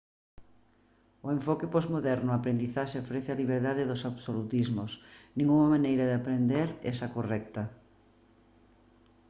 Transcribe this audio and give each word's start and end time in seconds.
o 1.25 1.27
enfoque 1.37 1.71
posmoderno 1.75 2.29
á 2.31 2.35
aprendizaxe 2.37 3.01
ofrece 3.03 3.29
a 3.31 3.39
liberdade 3.41 3.87
dos 3.89 4.01
absolutismos 4.11 4.91
ningunha 5.37 5.67
maneira 5.75 6.05
de 6.09 6.15
aprender 6.17 6.67
é 6.89 6.91
a 7.05 7.11
correcta 7.15 7.63